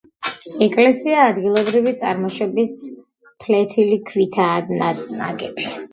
ეკლესია 0.67 1.25
ადგილობრივი 1.33 1.93
წარმოშობის 1.99 2.73
ფლეთილი 3.45 4.03
ქვითაა 4.09 4.83
ნაგები. 5.21 5.69